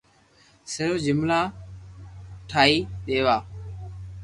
[0.73, 1.39] صرف جملا
[2.49, 3.37] ٺائين ديوا